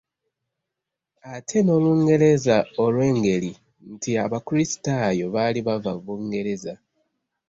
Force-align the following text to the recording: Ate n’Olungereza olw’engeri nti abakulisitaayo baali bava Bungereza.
Ate 1.35 1.57
n’Olungereza 1.63 2.57
olw’engeri 2.83 3.51
nti 3.93 4.11
abakulisitaayo 4.23 5.25
baali 5.35 5.59
bava 5.67 5.93
Bungereza. 6.03 6.73